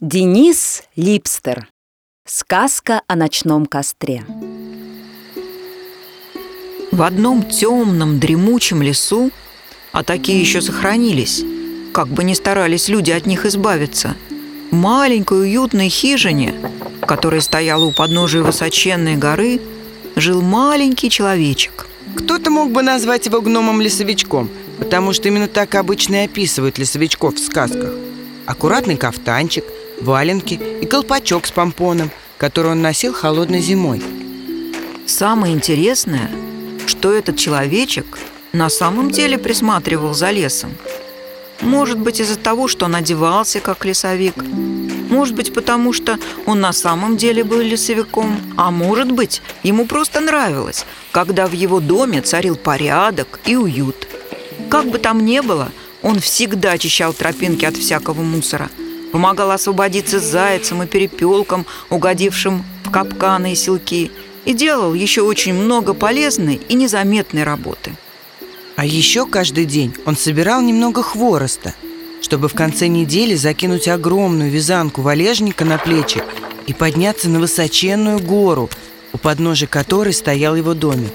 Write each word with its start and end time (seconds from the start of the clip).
Денис 0.00 0.84
Липстер. 0.94 1.66
Сказка 2.24 3.02
о 3.08 3.16
ночном 3.16 3.66
костре. 3.66 4.24
В 6.92 7.02
одном 7.02 7.42
темном, 7.42 8.20
дремучем 8.20 8.80
лесу, 8.80 9.32
а 9.90 10.04
такие 10.04 10.40
еще 10.40 10.60
сохранились, 10.60 11.42
как 11.92 12.06
бы 12.06 12.22
ни 12.22 12.34
старались 12.34 12.88
люди 12.88 13.10
от 13.10 13.26
них 13.26 13.44
избавиться, 13.44 14.14
в 14.70 14.74
маленькой 14.76 15.40
уютной 15.40 15.88
хижине, 15.88 16.54
которая 17.04 17.40
стояла 17.40 17.84
у 17.84 17.90
подножия 17.90 18.44
высоченной 18.44 19.16
горы, 19.16 19.60
жил 20.14 20.42
маленький 20.42 21.10
человечек. 21.10 21.88
Кто-то 22.14 22.50
мог 22.50 22.70
бы 22.70 22.82
назвать 22.82 23.26
его 23.26 23.40
гномом-лесовичком, 23.40 24.48
потому 24.78 25.12
что 25.12 25.26
именно 25.26 25.48
так 25.48 25.74
обычно 25.74 26.22
и 26.22 26.26
описывают 26.26 26.78
лесовичков 26.78 27.34
в 27.34 27.44
сказках. 27.44 27.90
Аккуратный 28.46 28.96
кафтанчик, 28.96 29.64
валенки 30.00 30.54
и 30.54 30.86
колпачок 30.86 31.46
с 31.46 31.50
помпоном, 31.50 32.10
который 32.36 32.72
он 32.72 32.82
носил 32.82 33.12
холодной 33.12 33.60
зимой. 33.60 34.02
Самое 35.06 35.54
интересное, 35.54 36.30
что 36.86 37.12
этот 37.12 37.36
человечек 37.36 38.18
на 38.52 38.68
самом 38.68 39.10
деле 39.10 39.38
присматривал 39.38 40.14
за 40.14 40.30
лесом. 40.30 40.74
Может 41.60 41.98
быть, 41.98 42.20
из-за 42.20 42.38
того, 42.38 42.68
что 42.68 42.84
он 42.84 42.94
одевался 42.94 43.60
как 43.60 43.84
лесовик. 43.84 44.34
Может 45.10 45.34
быть, 45.34 45.52
потому 45.52 45.92
что 45.92 46.18
он 46.46 46.60
на 46.60 46.72
самом 46.72 47.16
деле 47.16 47.42
был 47.42 47.60
лесовиком. 47.60 48.38
А 48.56 48.70
может 48.70 49.10
быть, 49.10 49.42
ему 49.62 49.86
просто 49.86 50.20
нравилось, 50.20 50.86
когда 51.10 51.46
в 51.46 51.52
его 51.52 51.80
доме 51.80 52.22
царил 52.22 52.56
порядок 52.56 53.40
и 53.44 53.56
уют. 53.56 54.06
Как 54.70 54.86
бы 54.86 54.98
там 54.98 55.24
ни 55.24 55.40
было, 55.40 55.70
он 56.02 56.20
всегда 56.20 56.72
очищал 56.72 57.12
тропинки 57.12 57.64
от 57.64 57.76
всякого 57.76 58.22
мусора, 58.22 58.70
помогал 59.12 59.50
освободиться 59.50 60.20
зайцам 60.20 60.82
и 60.82 60.86
перепелкам, 60.86 61.66
угодившим 61.90 62.64
в 62.84 62.90
капканы 62.90 63.52
и 63.52 63.56
селки, 63.56 64.10
и 64.44 64.54
делал 64.54 64.94
еще 64.94 65.22
очень 65.22 65.54
много 65.54 65.94
полезной 65.94 66.60
и 66.68 66.74
незаметной 66.74 67.44
работы. 67.44 67.92
А 68.76 68.84
еще 68.86 69.26
каждый 69.26 69.64
день 69.64 69.92
он 70.06 70.16
собирал 70.16 70.62
немного 70.62 71.02
хвороста, 71.02 71.74
чтобы 72.22 72.48
в 72.48 72.54
конце 72.54 72.86
недели 72.86 73.34
закинуть 73.34 73.88
огромную 73.88 74.50
вязанку 74.50 75.02
валежника 75.02 75.64
на 75.64 75.78
плечи 75.78 76.22
и 76.66 76.72
подняться 76.72 77.28
на 77.28 77.40
высоченную 77.40 78.20
гору, 78.20 78.70
у 79.12 79.18
подножия 79.18 79.68
которой 79.68 80.12
стоял 80.12 80.54
его 80.54 80.74
домик. 80.74 81.12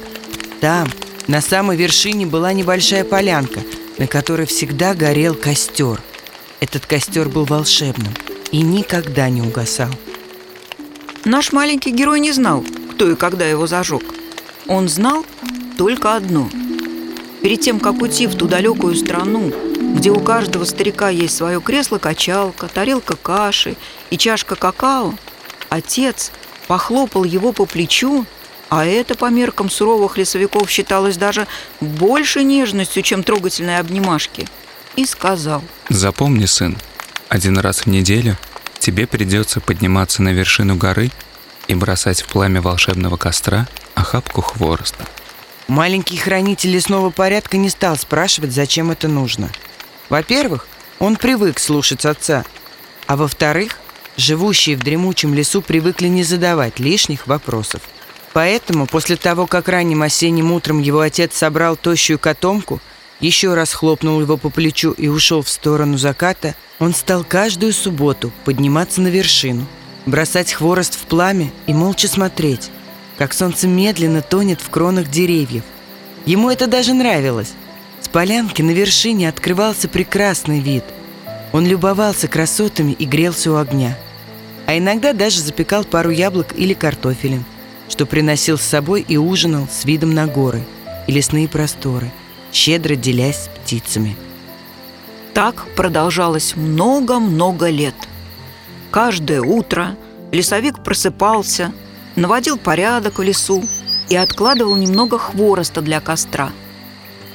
Там, 0.60 0.90
на 1.28 1.42
самой 1.42 1.78
вершине, 1.78 2.26
была 2.26 2.54
небольшая 2.54 3.04
полянка, 3.04 3.62
на 3.98 4.08
которой 4.08 4.46
всегда 4.46 4.94
горел 4.94 5.36
костер. 5.36 6.02
Этот 6.64 6.86
костер 6.86 7.28
был 7.28 7.44
волшебным 7.44 8.14
и 8.52 8.62
никогда 8.62 9.28
не 9.28 9.42
угасал. 9.42 9.90
Наш 11.26 11.52
маленький 11.52 11.92
герой 11.92 12.22
не 12.22 12.32
знал, 12.32 12.64
кто 12.94 13.12
и 13.12 13.18
когда 13.18 13.46
его 13.46 13.68
зажег. 13.68 14.02
Он 14.68 14.88
знал 14.88 15.26
только 15.78 16.16
одно. 16.16 16.50
Перед 17.42 17.60
тем, 17.60 17.82
как 17.82 18.02
уйти 18.02 18.28
в 18.28 18.38
ту 18.38 18.48
далекую 18.48 18.96
страну, 18.96 19.52
где 19.98 20.10
у 20.10 20.22
каждого 20.22 20.64
старика 20.64 21.10
есть 21.10 21.36
свое 21.36 21.60
кресло-качалка, 21.60 22.70
тарелка 22.70 23.18
каши 23.18 23.76
и 24.10 24.18
чашка 24.18 24.56
какао, 24.56 25.16
отец 25.68 26.32
похлопал 26.68 27.26
его 27.26 27.52
по 27.52 27.66
плечу, 27.66 28.26
а 28.70 28.86
это 28.86 29.16
по 29.16 29.30
меркам 29.30 29.70
суровых 29.70 30.18
лесовиков 30.18 30.72
считалось 30.72 31.18
даже 31.18 31.46
больше 31.82 32.42
нежностью, 32.46 33.04
чем 33.04 33.22
трогательные 33.22 33.80
обнимашки, 33.80 34.48
и 34.96 35.06
сказал. 35.06 35.64
Запомни, 35.90 36.46
сын, 36.46 36.78
один 37.30 37.58
раз 37.58 37.82
в 37.82 37.88
неделю 37.88 38.38
тебе 38.80 39.08
придется 39.08 39.60
подниматься 39.60 40.22
на 40.22 40.30
вершину 40.30 40.76
горы 40.76 41.10
и 41.68 41.76
бросать 41.76 42.22
в 42.22 42.28
пламя 42.28 42.62
волшебного 42.62 43.18
костра 43.18 43.68
охапку 43.96 44.42
хвороста. 44.42 45.06
Маленький 45.68 46.18
хранитель 46.18 46.72
лесного 46.72 47.10
порядка 47.10 47.58
не 47.58 47.70
стал 47.70 47.96
спрашивать, 47.96 48.52
зачем 48.52 48.92
это 48.92 49.08
нужно. 49.08 49.50
Во-первых, 50.10 50.68
он 51.00 51.16
привык 51.16 51.60
слушать 51.60 52.06
отца, 52.06 52.44
а 53.08 53.16
во-вторых, 53.16 53.80
живущие 54.18 54.76
в 54.76 54.82
дремучем 54.82 55.34
лесу 55.34 55.62
привыкли 55.62 56.08
не 56.08 56.24
задавать 56.24 56.80
лишних 56.80 57.28
вопросов. 57.28 57.82
Поэтому 58.34 58.88
после 58.88 59.16
того, 59.16 59.48
как 59.48 59.68
ранним 59.68 60.02
осенним 60.02 60.52
утром 60.52 60.82
его 60.82 61.00
отец 61.00 61.36
собрал 61.36 61.78
тощую 61.78 62.20
котомку, 62.20 62.82
еще 63.24 63.54
раз 63.54 63.74
хлопнул 63.74 64.20
его 64.20 64.36
по 64.36 64.50
плечу 64.50 64.92
и 64.92 65.08
ушел 65.08 65.44
в 65.44 65.50
сторону 65.50 65.98
заката, 65.98 66.56
он 66.80 66.94
стал 66.94 67.24
каждую 67.24 67.72
субботу 67.72 68.34
подниматься 68.44 69.00
на 69.00 69.08
вершину, 69.08 69.66
бросать 70.06 70.52
хворост 70.52 70.96
в 70.96 71.06
пламя 71.06 71.50
и 71.66 71.74
молча 71.74 72.10
смотреть, 72.10 72.70
как 73.18 73.34
солнце 73.34 73.68
медленно 73.70 74.22
тонет 74.22 74.60
в 74.60 74.70
кронах 74.70 75.10
деревьев. 75.10 75.64
Ему 76.26 76.50
это 76.50 76.68
даже 76.68 76.94
нравилось. 76.94 77.54
С 78.02 78.10
полянки 78.10 78.62
на 78.62 78.72
вершине 78.72 79.30
открывался 79.30 79.88
прекрасный 79.88 80.60
вид. 80.60 80.84
Он 81.54 81.66
любовался 81.66 82.28
красотами 82.28 82.92
и 82.92 83.06
грелся 83.06 83.54
у 83.54 83.56
огня. 83.56 83.98
А 84.66 84.78
иногда 84.78 85.14
даже 85.14 85.40
запекал 85.40 85.86
пару 85.86 86.10
яблок 86.10 86.54
или 86.58 86.74
картофелин, 86.74 87.46
что 87.88 88.06
приносил 88.06 88.58
с 88.58 88.64
собой 88.64 89.06
и 89.08 89.16
ужинал 89.16 89.70
с 89.72 89.86
видом 89.86 90.14
на 90.14 90.28
горы 90.28 90.64
и 91.08 91.14
лесные 91.14 91.48
просторы, 91.48 92.12
щедро 92.54 92.96
делясь 92.96 93.50
птицами. 93.56 94.16
Так 95.34 95.66
продолжалось 95.76 96.56
много-много 96.56 97.70
лет. 97.70 97.96
Каждое 98.92 99.42
утро 99.42 99.96
лесовик 100.32 100.84
просыпался, 100.84 101.74
наводил 102.16 102.58
порядок 102.58 103.18
в 103.18 103.24
лесу 103.24 103.64
и 104.10 104.16
откладывал 104.16 104.76
немного 104.76 105.18
хвороста 105.18 105.82
для 105.82 106.00
костра. 106.00 106.52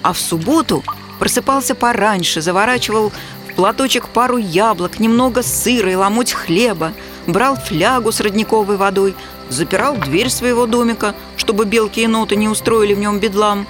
А 0.02 0.12
в 0.12 0.18
субботу 0.18 0.84
просыпался 1.18 1.74
пораньше, 1.74 2.40
заворачивал 2.40 3.10
в 3.10 3.54
платочек 3.56 4.06
пару 4.08 4.36
яблок, 4.36 5.00
немного 5.00 5.42
сыра 5.42 5.90
и 5.90 5.96
ломоть 5.96 6.32
хлеба, 6.32 6.92
брал 7.26 7.56
флягу 7.56 8.12
с 8.12 8.20
родниковой 8.20 8.76
водой, 8.76 9.16
запирал 9.48 9.96
дверь 9.96 10.30
своего 10.30 10.66
домика, 10.66 11.16
чтобы 11.36 11.64
белки 11.64 12.02
и 12.02 12.06
ноты 12.06 12.36
не 12.36 12.48
устроили 12.48 12.94
в 12.94 13.00
нем 13.00 13.18
бедлам, 13.18 13.66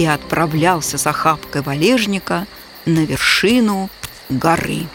и 0.00 0.06
отправлялся 0.06 0.96
с 0.96 1.06
охапкой 1.06 1.60
валежника 1.60 2.46
на 2.86 3.00
вершину 3.00 3.90
горы. 4.30 4.86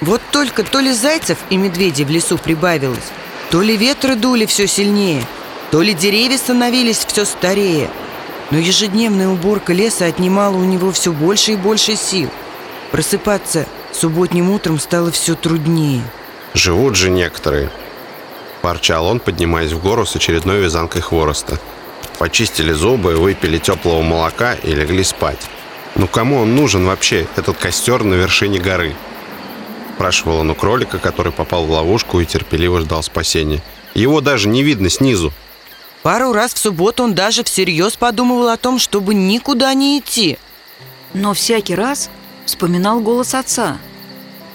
Вот 0.00 0.20
только 0.32 0.64
то 0.64 0.80
ли 0.80 0.92
зайцев 0.92 1.38
и 1.48 1.56
медведей 1.56 2.04
в 2.04 2.10
лесу 2.10 2.38
прибавилось, 2.38 3.12
то 3.52 3.62
ли 3.62 3.76
ветры 3.76 4.16
дули 4.16 4.46
все 4.46 4.66
сильнее, 4.66 5.24
то 5.70 5.80
ли 5.80 5.94
деревья 5.94 6.36
становились 6.36 7.04
все 7.06 7.24
старее. 7.24 7.88
Но 8.50 8.58
ежедневная 8.58 9.28
уборка 9.28 9.72
леса 9.72 10.06
отнимала 10.06 10.56
у 10.56 10.64
него 10.64 10.90
все 10.90 11.12
больше 11.12 11.52
и 11.52 11.56
больше 11.56 11.94
сил. 11.94 12.28
Просыпаться 12.90 13.66
субботним 13.92 14.50
утром 14.50 14.80
стало 14.80 15.12
все 15.12 15.36
труднее. 15.36 16.02
Живут 16.52 16.96
же 16.96 17.10
некоторые. 17.10 17.70
Ворчал 18.60 19.06
он, 19.06 19.20
поднимаясь 19.20 19.70
в 19.70 19.80
гору 19.80 20.04
с 20.04 20.16
очередной 20.16 20.58
вязанкой 20.58 21.00
хвороста. 21.00 21.60
Почистили 22.22 22.70
зубы, 22.70 23.16
выпили 23.16 23.58
теплого 23.58 24.00
молока 24.00 24.54
и 24.54 24.72
легли 24.72 25.02
спать. 25.02 25.40
Ну 25.96 26.06
кому 26.06 26.36
он 26.38 26.54
нужен 26.54 26.86
вообще, 26.86 27.26
этот 27.34 27.56
костер 27.56 28.04
на 28.04 28.14
вершине 28.14 28.60
горы? 28.60 28.94
Спрашивал 29.96 30.36
он 30.36 30.50
у 30.50 30.54
кролика, 30.54 31.00
который 31.00 31.32
попал 31.32 31.64
в 31.64 31.72
ловушку 31.72 32.20
и 32.20 32.24
терпеливо 32.24 32.82
ждал 32.82 33.02
спасения. 33.02 33.60
Его 33.94 34.20
даже 34.20 34.48
не 34.48 34.62
видно 34.62 34.88
снизу. 34.88 35.32
Пару 36.04 36.32
раз 36.32 36.54
в 36.54 36.58
субботу 36.58 37.02
он 37.02 37.16
даже 37.16 37.42
всерьез 37.42 37.96
подумывал 37.96 38.50
о 38.50 38.56
том, 38.56 38.78
чтобы 38.78 39.14
никуда 39.14 39.74
не 39.74 39.98
идти. 39.98 40.38
Но 41.14 41.34
всякий 41.34 41.74
раз 41.74 42.08
вспоминал 42.44 43.00
голос 43.00 43.34
отца, 43.34 43.78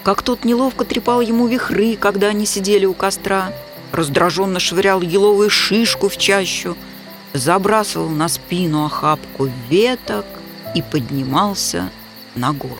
как 0.04 0.22
тот 0.22 0.46
неловко 0.46 0.86
трепал 0.86 1.20
ему 1.20 1.46
вихры, 1.46 1.96
когда 1.96 2.28
они 2.28 2.46
сидели 2.46 2.86
у 2.86 2.94
костра, 2.94 3.52
раздраженно 3.92 4.58
швырял 4.58 5.02
еловую 5.02 5.50
шишку 5.50 6.08
в 6.08 6.16
чащу, 6.16 6.74
забрасывал 7.32 8.08
на 8.08 8.28
спину 8.28 8.84
охапку 8.84 9.48
веток 9.68 10.26
и 10.74 10.82
поднимался 10.82 11.90
на 12.34 12.52
гору. 12.52 12.78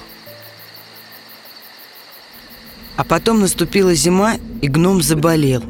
А 2.96 3.04
потом 3.04 3.40
наступила 3.40 3.94
зима, 3.94 4.34
и 4.60 4.66
гном 4.66 5.02
заболел. 5.02 5.62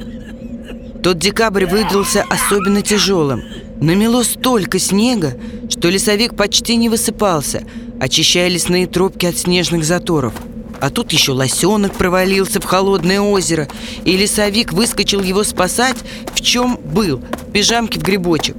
Тот 1.03 1.19
декабрь 1.19 1.67
выдался 1.67 2.25
особенно 2.29 2.83
тяжелым. 2.83 3.43
Намело 3.81 4.23
столько 4.23 4.79
снега, 4.79 5.39
что 5.69 5.91
лесовик 5.91 6.35
почти 6.35 6.77
не 6.77 6.89
высыпался, 6.89 7.65
очищая 8.01 8.49
лесные 8.49 8.87
тропки 8.87 9.27
от 9.27 9.37
снежных 9.37 9.85
заторов. 9.85 10.35
А 10.81 10.91
тут 10.91 11.13
еще 11.13 11.33
лосенок 11.33 11.95
провалился 11.95 12.61
в 12.61 12.65
холодное 12.65 13.21
озеро, 13.21 13.69
и 14.05 14.17
лесовик 14.17 14.73
выскочил 14.73 15.23
его 15.23 15.45
спасать, 15.45 15.99
в 16.35 16.41
чем 16.41 16.79
был, 16.83 17.19
в 17.19 17.53
пижамке 17.53 17.99
в 17.99 18.03
грибочек. 18.03 18.57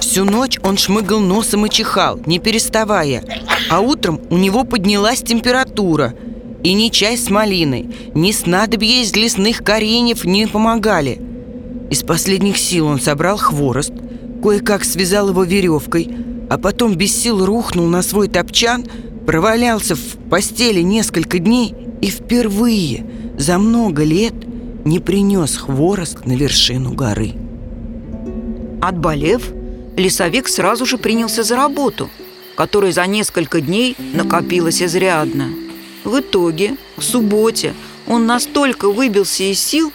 Всю 0.00 0.24
ночь 0.24 0.58
он 0.62 0.76
шмыгал 0.76 1.20
носом 1.20 1.66
и 1.66 1.70
чихал, 1.70 2.18
не 2.26 2.38
переставая. 2.38 3.22
А 3.68 3.80
утром 3.80 4.20
у 4.30 4.36
него 4.38 4.64
поднялась 4.64 5.20
температура– 5.20 6.14
И 6.62 6.74
ни 6.74 6.90
чай 6.90 7.16
с 7.16 7.30
малиной, 7.30 7.88
ни 8.14 8.32
снадобья 8.32 9.02
из 9.02 9.14
лесных 9.16 9.64
кореньев 9.64 10.24
не 10.24 10.46
помогали. 10.46 11.20
Из 11.90 12.02
последних 12.02 12.58
сил 12.58 12.86
он 12.86 13.00
собрал 13.00 13.38
хворост, 13.38 13.92
кое-как 14.42 14.84
связал 14.84 15.30
его 15.30 15.44
веревкой, 15.44 16.10
а 16.50 16.58
потом 16.58 16.96
без 16.96 17.16
сил 17.16 17.44
рухнул 17.46 17.86
на 17.86 18.02
свой 18.02 18.28
топчан, 18.28 18.84
провалялся 19.30 19.94
в 19.94 20.28
постели 20.28 20.80
несколько 20.80 21.38
дней 21.38 21.72
и 22.00 22.10
впервые 22.10 23.06
за 23.38 23.58
много 23.58 24.02
лет 24.02 24.34
не 24.84 24.98
принес 24.98 25.56
хворост 25.56 26.26
на 26.26 26.32
вершину 26.32 26.94
горы. 26.94 27.34
Отболев, 28.82 29.52
лесовик 29.96 30.48
сразу 30.48 30.84
же 30.84 30.98
принялся 30.98 31.44
за 31.44 31.54
работу, 31.54 32.10
которая 32.56 32.90
за 32.90 33.06
несколько 33.06 33.60
дней 33.60 33.94
накопилась 34.14 34.82
изрядно. 34.82 35.50
В 36.02 36.18
итоге, 36.18 36.76
к 36.96 37.02
субботе, 37.04 37.74
он 38.08 38.26
настолько 38.26 38.90
выбился 38.90 39.44
из 39.44 39.60
сил, 39.60 39.92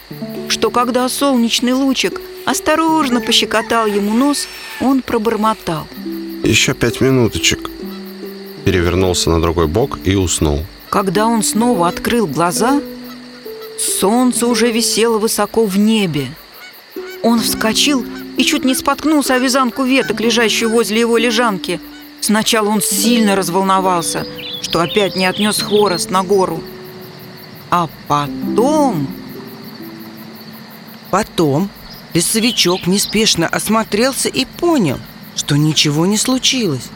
что 0.48 0.70
когда 0.70 1.06
солнечный 1.10 1.74
лучик 1.74 2.22
осторожно 2.46 3.20
пощекотал 3.20 3.86
ему 3.86 4.14
нос, 4.14 4.48
он 4.80 5.02
пробормотал. 5.02 5.86
Еще 6.42 6.72
пять 6.72 7.02
минуточек. 7.02 7.70
Перевернулся 8.66 9.30
на 9.30 9.40
другой 9.40 9.66
бок 9.66 9.98
и 10.04 10.14
уснул. 10.14 10.62
Когда 10.90 11.26
он 11.26 11.42
снова 11.42 11.88
открыл 11.88 12.26
глаза, 12.26 12.82
солнце 13.78 14.46
уже 14.46 14.70
висело 14.70 15.16
высоко 15.16 15.64
в 15.64 15.78
небе. 15.78 16.28
Он 17.22 17.40
вскочил 17.40 18.04
и 18.36 18.44
чуть 18.44 18.66
не 18.66 18.74
споткнулся 18.74 19.36
о 19.36 19.38
вязанку 19.38 19.84
веток, 19.84 20.20
лежащую 20.20 20.70
возле 20.70 21.00
его 21.00 21.16
лежанки. 21.16 21.80
Сначала 22.20 22.68
он 22.68 22.82
сильно 22.82 23.36
разволновался– 23.36 24.26
что 24.66 24.80
опять 24.80 25.14
не 25.14 25.26
отнес 25.26 25.62
хворост 25.62 26.10
на 26.10 26.22
гору. 26.24 26.60
А 27.70 27.88
потом... 28.08 29.06
Потом 31.10 31.70
лесовичок 32.14 32.88
неспешно 32.88 33.46
осмотрелся 33.46 34.28
и 34.28 34.44
понял, 34.44 34.98
что 35.36 35.56
ничего 35.56 36.04
не 36.04 36.16
случилось. 36.16 36.88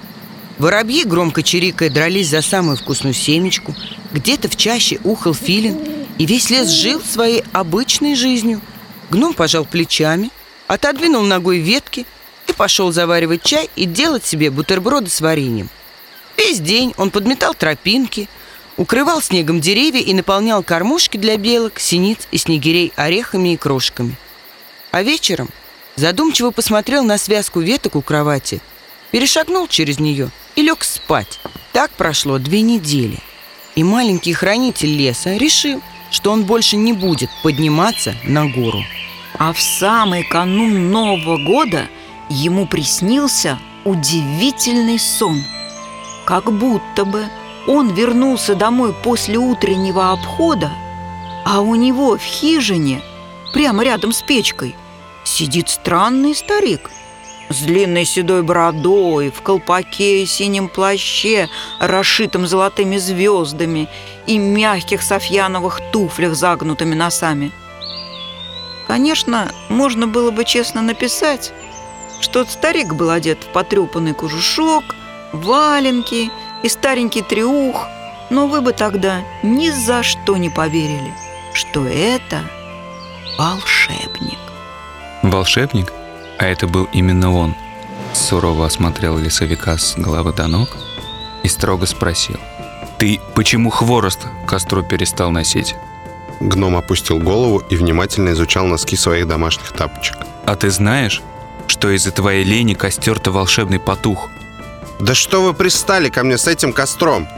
Воробьи, 0.61 1.05
громко 1.05 1.43
чирикая, 1.43 1.89
дрались 1.89 2.29
за 2.29 2.43
самую 2.43 2.77
вкусную 2.77 3.15
семечку. 3.15 3.75
Где-то 4.13 4.51
в 4.51 4.57
чаще 4.57 5.01
ухал 5.05 5.33
филин, 5.33 5.79
и 6.19 6.27
весь 6.27 6.51
лес 6.51 6.69
жил 6.69 7.01
своей 7.01 7.45
обычной 7.53 8.15
жизнью. 8.15 8.61
Гном 9.09 9.33
пожал 9.33 9.65
плечами, 9.65 10.29
отодвинул 10.67 11.23
ногой 11.23 11.61
ветки 11.61 12.05
и 12.47 12.53
пошел 12.53 12.93
заваривать 12.93 13.43
чай 13.43 13.71
и 13.75 13.87
делать 13.87 14.27
себе 14.27 14.51
бутерброды 14.51 15.09
с 15.09 15.23
вареньем. 15.23 15.71
Весь 16.37 16.61
день 16.61 16.93
он 16.99 17.11
подметал 17.11 17.55
тропинки, 17.55 18.29
укрывал 18.77 19.23
снегом 19.23 19.63
деревья 19.63 20.03
и 20.03 20.13
наполнял 20.13 20.63
кормушки 20.63 21.17
для 21.17 21.39
белок, 21.39 21.79
синиц 21.79 22.29
и 22.33 22.37
снегирей 22.37 22.93
орехами 22.97 23.55
и 23.55 23.57
крошками. 23.57 24.15
А 24.91 25.03
вечером 25.03 25.49
задумчиво 25.97 26.51
посмотрел 26.51 27.03
на 27.03 27.17
связку 27.17 27.61
веток 27.61 27.97
у 27.97 28.03
кровати, 28.03 28.61
перешагнул 29.11 29.69
через 29.69 29.99
нее 29.99 30.31
и 30.57 30.63
лег 30.63 30.85
спать. 30.85 31.41
Так 31.73 31.91
прошло 31.93 32.39
две 32.39 32.63
недели. 32.63 33.19
И 33.75 33.85
маленький 33.85 34.33
хранитель 34.33 34.97
леса 34.97 35.37
решил, 35.37 35.81
что 36.11 36.33
он 36.33 36.45
больше 36.45 36.77
не 36.77 36.93
будет 36.93 37.31
подниматься 37.43 38.15
на 38.25 38.47
гору. 38.47 38.83
А 39.39 39.53
в 39.53 39.61
самый 39.61 40.25
канун 40.25 40.91
Нового 40.91 41.37
года 41.39 41.89
ему 42.29 42.67
приснился 42.67 43.59
удивительный 43.85 44.99
сон– 44.99 45.43
как 46.31 46.53
будто 46.53 47.05
бы 47.05 47.27
он 47.67 47.93
вернулся 47.93 48.55
домой 48.55 48.95
после 49.03 49.37
утреннего 49.37 50.13
обхода, 50.13 50.71
а 51.45 51.61
у 51.61 51.75
него 51.75 52.17
в 52.17 52.23
хижине, 52.23 53.03
прямо 53.53 53.83
рядом 53.83 54.13
с 54.13 54.23
печкой, 54.23 54.77
сидит 55.25 55.69
странный 55.69 56.37
старик 56.37 56.89
с 57.51 57.61
длинной 57.61 58.07
седой 58.07 58.43
бородой, 58.43 59.31
в 59.31 59.43
колпаке 59.43 60.23
и 60.23 60.27
синем 60.27 60.69
плаще, 60.69 61.49
расшитом 61.79 62.47
золотыми 62.47 62.97
звездами 62.97 63.89
и 64.27 64.39
мягких 64.39 65.03
софьяновых 65.03 65.81
туфлях, 65.93 66.35
загнутыми 66.35 66.95
носами. 66.95 67.53
Конечно, 68.87 69.53
можно 69.69 70.07
было 70.07 70.31
бы 70.31 70.45
честно 70.45 70.81
написать, 70.81 71.53
что 72.21 72.45
старик 72.47 72.95
был 72.95 73.11
одет 73.11 73.45
в 73.45 73.49
потрепанный 73.49 74.15
кожушок– 74.15 74.97
валенки 75.33 76.31
и 76.63 76.69
старенький 76.69 77.23
треух, 77.23 77.89
но 78.31 78.47
вы 78.47 78.61
бы 78.61 78.73
тогда 78.73 79.23
ни 79.43 79.71
за 79.71 80.03
что 80.03 80.37
не 80.37 80.51
поверили, 80.51 81.13
что 81.53 81.87
это 81.87 82.43
волшебник. 83.39 84.39
Волшебник? 85.23 85.93
А 86.41 86.47
это 86.47 86.67
был 86.67 86.89
именно 86.95 87.31
он. 87.35 87.55
Сурово 88.15 88.65
осмотрел 88.65 89.19
лесовика 89.19 89.77
с 89.77 89.95
головы 89.95 90.33
до 90.33 90.47
ног 90.47 90.71
и 91.43 91.49
строго 91.49 91.85
спросил. 91.85 92.39
«Ты 92.99 93.21
почему 93.35 93.69
хворост 93.69 94.27
костру 94.47 94.83
перестал 94.83 95.31
носить?» 95.33 95.75
Гном 96.41 96.79
опустил 96.79 97.19
голову 97.19 97.59
и 97.69 97.77
внимательно 97.77 98.31
изучал 98.31 98.65
носки 98.65 98.97
своих 98.97 99.29
домашних 99.29 99.71
тапочек. 99.73 100.17
«А 100.47 100.57
ты 100.57 100.71
знаешь, 100.71 101.21
что 101.67 101.91
из-за 101.91 102.11
твоей 102.11 102.43
лени 102.43 102.73
костер-то 102.73 103.31
волшебный 103.33 103.79
потух?» 103.79 104.31
«Да 104.99 105.15
что 105.15 105.43
вы 105.43 105.53
пристали 105.53 106.09
ко 106.09 106.25
мне 106.25 106.39
с 106.39 106.47
этим 106.47 106.73
костром?» 106.73 107.29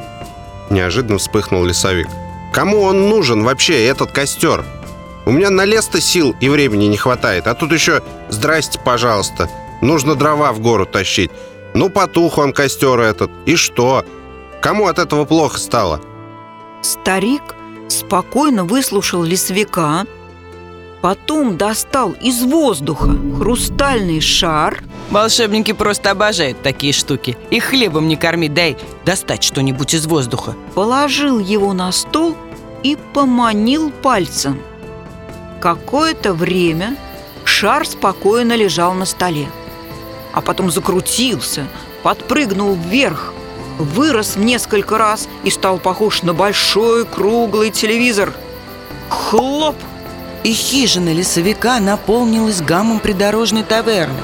Неожиданно 0.70 1.18
вспыхнул 1.18 1.64
лесовик. 1.64 2.06
«Кому 2.52 2.82
он 2.82 3.08
нужен 3.08 3.42
вообще, 3.42 3.84
этот 3.84 4.12
костер? 4.12 4.64
У 5.24 5.30
меня 5.30 5.50
на 5.50 5.64
лес-то 5.64 6.00
сил 6.00 6.34
и 6.40 6.48
времени 6.48 6.86
не 6.86 6.96
хватает, 6.96 7.46
а 7.46 7.54
тут 7.54 7.72
еще 7.72 8.02
«Здрасте, 8.28 8.80
пожалуйста, 8.84 9.48
нужно 9.80 10.14
дрова 10.14 10.52
в 10.52 10.60
гору 10.60 10.86
тащить». 10.86 11.30
Ну, 11.74 11.88
потух 11.88 12.38
он 12.38 12.52
костер 12.52 13.00
этот, 13.00 13.30
и 13.46 13.56
что? 13.56 14.04
Кому 14.60 14.88
от 14.88 14.98
этого 14.98 15.24
плохо 15.24 15.58
стало?» 15.58 16.00
Старик 16.82 17.42
спокойно 17.88 18.64
выслушал 18.64 19.22
лесовика, 19.22 20.06
Потом 21.02 21.56
достал 21.56 22.12
из 22.12 22.44
воздуха 22.44 23.18
хрустальный 23.36 24.20
шар 24.20 24.84
Волшебники 25.10 25.72
просто 25.72 26.12
обожают 26.12 26.62
такие 26.62 26.92
штуки 26.92 27.36
И 27.50 27.58
хлебом 27.58 28.06
не 28.06 28.14
корми, 28.14 28.48
дай 28.48 28.76
достать 29.04 29.42
что-нибудь 29.42 29.94
из 29.94 30.06
воздуха 30.06 30.54
Положил 30.76 31.40
его 31.40 31.72
на 31.72 31.90
стол 31.90 32.36
и 32.84 32.96
поманил 33.12 33.90
пальцем 33.90 34.60
Какое-то 35.62 36.34
время 36.34 36.96
шар 37.44 37.86
спокойно 37.86 38.56
лежал 38.56 38.94
на 38.94 39.04
столе 39.04 39.46
А 40.32 40.40
потом 40.40 40.72
закрутился, 40.72 41.68
подпрыгнул 42.02 42.74
вверх 42.74 43.32
Вырос 43.78 44.34
несколько 44.34 44.98
раз 44.98 45.28
и 45.44 45.50
стал 45.50 45.78
похож 45.78 46.22
на 46.22 46.34
большой 46.34 47.06
круглый 47.06 47.70
телевизор 47.70 48.32
Хлоп! 49.08 49.76
И 50.42 50.52
хижина 50.52 51.12
лесовика 51.12 51.78
наполнилась 51.78 52.60
гамом 52.60 52.98
придорожной 52.98 53.62
таверны, 53.62 54.18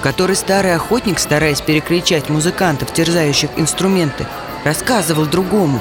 в 0.00 0.02
которой 0.02 0.34
старый 0.34 0.74
охотник, 0.74 1.20
стараясь 1.20 1.60
перекричать 1.60 2.28
музыкантов, 2.28 2.92
терзающих 2.92 3.50
инструменты, 3.56 4.26
рассказывал 4.64 5.26
другому, 5.26 5.80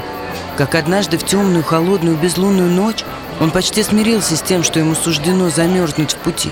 как 0.58 0.76
однажды 0.76 1.18
в 1.18 1.26
темную, 1.26 1.64
холодную, 1.64 2.18
безлунную 2.18 2.70
ночь 2.70 3.04
он 3.40 3.52
почти 3.52 3.84
смирился 3.84 4.36
с 4.36 4.42
тем, 4.42 4.64
что 4.64 4.80
ему 4.80 4.96
суждено 4.96 5.50
замерзнуть 5.50 6.14
в 6.14 6.18
пути, 6.18 6.52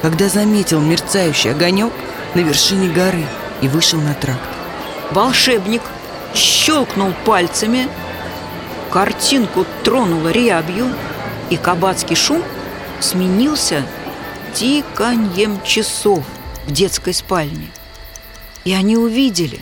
когда 0.00 0.28
заметил 0.28 0.80
мерцающий 0.80 1.50
огонек 1.50 1.92
на 2.34 2.40
вершине 2.40 2.88
горы 2.88 3.26
и 3.60 3.68
вышел 3.68 4.00
на 4.00 4.14
тракт. 4.14 4.40
Волшебник 5.10 5.82
щелкнул 6.34 7.12
пальцами, 7.24 7.88
картинку 8.90 9.66
тронула 9.84 10.28
рябью, 10.28 10.88
и 11.50 11.56
кабацкий 11.56 12.16
шум– 12.16 12.42
сменился 13.02 13.84
тиканьем 14.54 15.60
часов 15.62 16.24
в 16.66 16.72
детской 16.72 17.12
спальне. 17.12 17.70
И 18.64 18.72
они 18.72 18.96
увидели, 18.96 19.60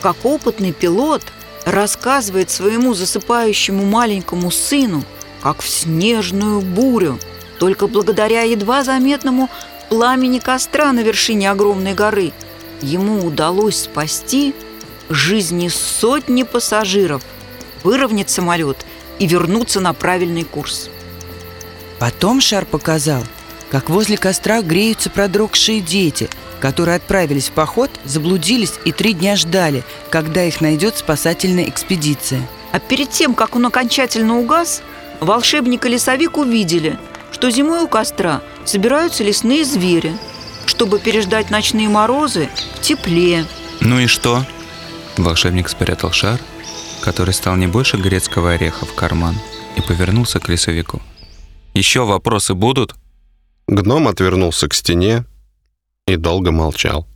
как 0.00 0.16
опытный 0.24 0.72
пилот 0.72 1.22
рассказывает 1.70 2.50
своему 2.50 2.94
засыпающему 2.94 3.84
маленькому 3.84 4.50
сыну, 4.50 5.04
как 5.42 5.62
в 5.62 5.68
снежную 5.68 6.60
бурю, 6.60 7.18
только 7.58 7.86
благодаря 7.86 8.42
едва 8.42 8.84
заметному 8.84 9.50
пламени 9.88 10.38
костра 10.38 10.92
на 10.92 11.00
вершине 11.00 11.50
огромной 11.50 11.94
горы, 11.94 12.32
ему 12.82 13.24
удалось 13.24 13.82
спасти 13.82 14.54
жизни 15.08 15.68
сотни 15.68 16.42
пассажиров, 16.42 17.22
выровнять 17.82 18.30
самолет 18.30 18.78
и 19.18 19.26
вернуться 19.26 19.80
на 19.80 19.92
правильный 19.92 20.44
курс. 20.44 20.90
Потом 21.98 22.40
шар 22.40 22.64
показал, 22.64 23.22
как 23.70 23.90
возле 23.90 24.16
костра 24.16 24.62
греются 24.62 25.10
продрогшие 25.10 25.80
дети, 25.80 26.28
которые 26.60 26.96
отправились 26.96 27.48
в 27.48 27.52
поход, 27.52 27.90
заблудились 28.04 28.74
и 28.84 28.92
три 28.92 29.12
дня 29.12 29.36
ждали, 29.36 29.84
когда 30.10 30.44
их 30.44 30.60
найдет 30.60 30.96
спасательная 30.96 31.68
экспедиция. 31.68 32.40
А 32.72 32.80
перед 32.80 33.10
тем, 33.10 33.34
как 33.34 33.56
он 33.56 33.66
окончательно 33.66 34.38
угас, 34.38 34.82
волшебник 35.20 35.86
и 35.86 35.88
лесовик 35.88 36.36
увидели, 36.38 36.98
что 37.32 37.50
зимой 37.50 37.82
у 37.82 37.88
костра 37.88 38.42
собираются 38.64 39.24
лесные 39.24 39.64
звери, 39.64 40.16
чтобы 40.66 40.98
переждать 40.98 41.50
ночные 41.50 41.88
морозы 41.88 42.48
в 42.74 42.80
тепле. 42.80 43.44
Ну 43.80 44.00
и 44.00 44.06
что? 44.06 44.44
Волшебник 45.16 45.68
спрятал 45.68 46.12
шар, 46.12 46.40
который 47.00 47.34
стал 47.34 47.56
не 47.56 47.66
больше 47.66 47.96
грецкого 47.96 48.52
ореха 48.52 48.86
в 48.86 48.94
карман, 48.94 49.36
и 49.76 49.80
повернулся 49.80 50.40
к 50.40 50.48
лесовику. 50.48 51.00
Еще 51.74 52.04
вопросы 52.04 52.54
будут? 52.54 52.94
Гном 53.68 54.08
отвернулся 54.08 54.66
к 54.66 54.74
стене 54.74 55.24
и 56.06 56.16
долго 56.16 56.52
молчал. 56.52 57.06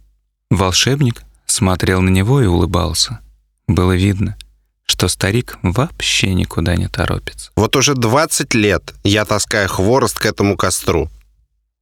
Волшебник 0.51 1.23
смотрел 1.47 2.03
на 2.03 2.11
него 2.11 2.43
и 2.43 2.47
улыбался. 2.47 3.21
Было 3.67 3.93
видно, 3.93 4.37
что 4.85 5.09
старик 5.09 5.59
вообще 5.63 6.35
никуда 6.35 6.77
не 6.77 6.89
торопится. 6.89 7.51
Вот 7.57 7.75
уже 7.75 7.95
20 7.95 8.53
лет 8.53 8.95
я 9.03 9.25
таскаю 9.25 9.67
хворост 9.69 10.19
к 10.19 10.27
этому 10.27 10.59
костру. 10.59 11.09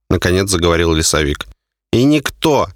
Наконец 0.09 0.49
заговорил 0.49 0.93
лесовик. 0.95 1.49
И 1.93 2.05
никто, 2.05 2.69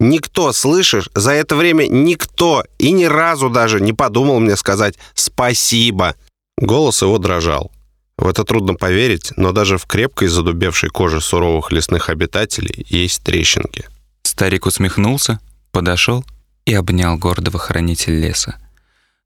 никто, 0.00 0.52
слышишь, 0.52 1.10
за 1.14 1.32
это 1.32 1.54
время 1.54 1.86
никто 1.86 2.64
и 2.78 2.92
ни 2.92 3.04
разу 3.04 3.50
даже 3.50 3.78
не 3.78 3.92
подумал 3.92 4.40
мне 4.40 4.56
сказать 4.56 4.94
«спасибо». 5.14 6.14
Голос 6.56 7.02
его 7.02 7.18
дрожал. 7.18 7.70
В 8.16 8.26
это 8.26 8.44
трудно 8.44 8.74
поверить, 8.74 9.32
но 9.36 9.52
даже 9.52 9.78
в 9.78 9.86
крепкой 9.86 10.28
задубевшей 10.28 10.90
коже 10.90 11.20
суровых 11.20 11.72
лесных 11.72 12.08
обитателей 12.08 12.86
есть 12.88 13.22
трещинки. 13.22 13.88
Старик 14.22 14.66
усмехнулся, 14.66 15.40
подошел 15.70 16.24
и 16.64 16.74
обнял 16.74 17.16
гордого 17.16 17.58
хранителя 17.58 18.20
леса. 18.20 18.56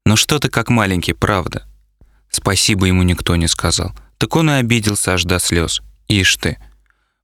«Ну 0.05 0.15
что 0.15 0.39
ты 0.39 0.49
как 0.49 0.69
маленький, 0.69 1.13
правда?» 1.13 1.67
Спасибо 2.29 2.85
ему 2.85 3.03
никто 3.03 3.35
не 3.35 3.47
сказал. 3.47 3.93
Так 4.17 4.35
он 4.35 4.49
и 4.49 4.53
обиделся 4.53 5.13
аж 5.13 5.23
до 5.23 5.39
слез. 5.39 5.81
Ишь 6.07 6.35
ты. 6.37 6.57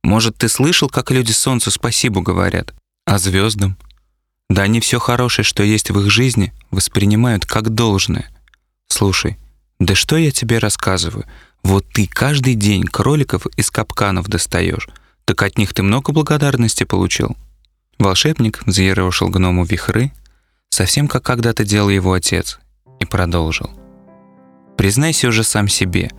Может, 0.03 0.37
ты 0.37 0.49
слышал, 0.49 0.89
как 0.89 1.11
люди 1.11 1.31
солнцу 1.31 1.71
спасибо 1.71 2.21
говорят? 2.21 2.73
А 3.05 3.17
звездам? 3.17 3.77
Да 4.49 4.63
они 4.63 4.79
все 4.79 4.99
хорошее, 4.99 5.45
что 5.45 5.63
есть 5.63 5.89
в 5.89 5.99
их 5.99 6.11
жизни, 6.11 6.53
воспринимают 6.71 7.45
как 7.45 7.69
должное. 7.69 8.29
Слушай, 8.87 9.37
да 9.79 9.95
что 9.95 10.17
я 10.17 10.31
тебе 10.31 10.59
рассказываю? 10.59 11.25
Вот 11.63 11.85
ты 11.93 12.07
каждый 12.07 12.55
день 12.55 12.83
кроликов 12.83 13.47
из 13.57 13.71
капканов 13.71 14.27
достаешь. 14.27 14.87
Так 15.25 15.41
от 15.41 15.57
них 15.57 15.73
ты 15.73 15.83
много 15.83 16.11
благодарности 16.11 16.83
получил. 16.83 17.35
Волшебник 17.99 18.65
взъерошил 18.65 19.29
гному 19.29 19.63
вихры, 19.63 20.11
совсем 20.69 21.07
как 21.07 21.23
когда-то 21.23 21.63
делал 21.63 21.89
его 21.89 22.13
отец, 22.13 22.59
и 22.99 23.05
продолжил. 23.05 23.69
Признайся 24.77 25.27
уже 25.27 25.43
сам 25.43 25.67
себе, 25.67 26.11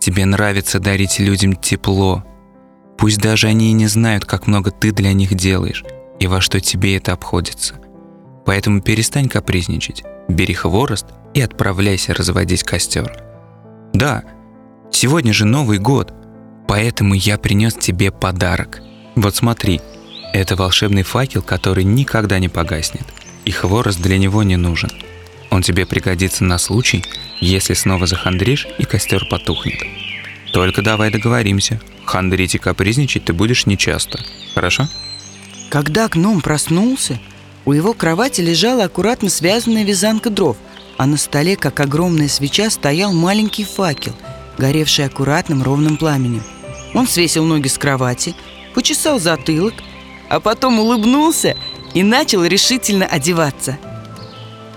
тебе 0.00 0.26
нравится 0.26 0.80
дарить 0.80 1.18
людям 1.18 1.54
тепло. 1.54 2.24
Пусть 2.98 3.18
даже 3.18 3.46
они 3.46 3.70
и 3.70 3.74
не 3.74 3.86
знают, 3.86 4.26
как 4.26 4.46
много 4.46 4.70
ты 4.70 4.92
для 4.92 5.12
них 5.12 5.34
делаешь 5.34 5.84
и 6.20 6.26
во 6.26 6.40
что 6.40 6.60
тебе 6.60 6.96
это 6.96 7.12
обходится. 7.12 7.76
Поэтому 8.44 8.82
перестань 8.82 9.28
капризничать, 9.28 10.04
бери 10.28 10.54
хворост 10.54 11.06
и 11.34 11.40
отправляйся 11.40 12.14
разводить 12.14 12.62
костер. 12.62 13.24
Да, 13.94 14.22
сегодня 14.90 15.32
же 15.32 15.44
Новый 15.44 15.78
год, 15.78 16.12
поэтому 16.68 17.14
я 17.14 17.38
принес 17.38 17.74
тебе 17.74 18.10
подарок. 18.10 18.80
Вот 19.16 19.36
смотри, 19.36 19.80
это 20.32 20.56
волшебный 20.56 21.02
факел, 21.02 21.42
который 21.42 21.84
никогда 21.84 22.38
не 22.38 22.48
погаснет, 22.48 23.04
и 23.44 23.50
хворост 23.50 24.00
для 24.00 24.18
него 24.18 24.42
не 24.42 24.56
нужен. 24.56 24.90
Он 25.50 25.62
тебе 25.62 25.84
пригодится 25.84 26.44
на 26.44 26.58
случай, 26.58 27.04
если 27.40 27.74
снова 27.74 28.06
захандришь 28.06 28.68
и 28.78 28.84
костер 28.84 29.26
потухнет. 29.28 29.82
Только 30.52 30.82
давай 30.82 31.10
договоримся, 31.10 31.80
хандрить 32.04 32.54
и 32.54 32.58
капризничать 32.58 33.24
ты 33.24 33.32
будешь 33.32 33.66
нечасто, 33.66 34.20
хорошо? 34.54 34.88
Когда 35.68 36.08
гном 36.08 36.40
проснулся, 36.40 37.18
у 37.64 37.72
его 37.72 37.94
кровати 37.94 38.40
лежала 38.40 38.84
аккуратно 38.84 39.28
связанная 39.28 39.84
вязанка 39.84 40.30
дров, 40.30 40.56
а 40.96 41.06
на 41.06 41.16
столе, 41.16 41.56
как 41.56 41.80
огромная 41.80 42.28
свеча, 42.28 42.70
стоял 42.70 43.12
маленький 43.12 43.64
факел, 43.64 44.14
горевший 44.60 45.06
аккуратным 45.06 45.64
ровным 45.64 45.96
пламенем. 45.96 46.44
Он 46.94 47.08
свесил 47.08 47.44
ноги 47.44 47.66
с 47.66 47.78
кровати, 47.78 48.36
почесал 48.74 49.18
затылок, 49.18 49.74
а 50.28 50.38
потом 50.38 50.78
улыбнулся 50.78 51.56
и 51.94 52.04
начал 52.04 52.44
решительно 52.44 53.06
одеваться. 53.06 53.78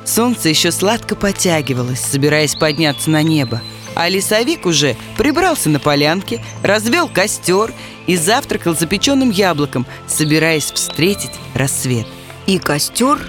Солнце 0.06 0.50
еще 0.50 0.72
сладко 0.72 1.16
потягивалось, 1.16 2.02
собираясь 2.02 2.56
подняться 2.56 3.10
на 3.10 3.22
небо, 3.22 3.62
а 3.96 4.10
лесовик 4.10 4.66
уже 4.66 4.96
прибрался 5.18 5.70
на 5.70 5.80
полянке, 5.80 6.44
развел 6.64 7.08
костер 7.08 7.74
и 8.08 8.16
завтракал 8.16 8.76
запеченным 8.76 9.30
яблоком, 9.30 9.86
собираясь 10.08 10.72
встретить 10.72 11.32
рассвет. 11.54 12.08
И 12.48 12.58
костер 12.58 13.20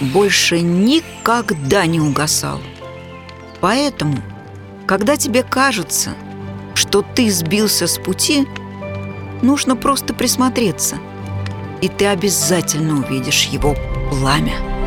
больше 0.00 0.60
никогда 0.60 1.86
не 1.86 2.00
угасал. 2.00 2.60
Поэтому, 3.60 4.22
когда 4.88 5.18
тебе 5.18 5.42
кажется, 5.42 6.14
что 6.74 7.02
ты 7.02 7.30
сбился 7.30 7.86
с 7.86 7.98
пути, 7.98 8.48
нужно 9.42 9.76
просто 9.76 10.14
присмотреться, 10.14 10.96
и 11.82 11.88
ты 11.88 12.06
обязательно 12.06 12.98
увидишь 12.98 13.44
его 13.44 13.76
пламя. 14.08 14.77